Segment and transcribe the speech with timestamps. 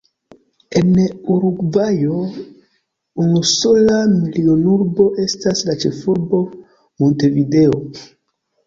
[0.79, 0.95] En
[1.33, 2.17] Urugvajo
[3.25, 6.45] unusola milionurbo estas la ĉefurbo
[7.05, 7.85] Montevideo.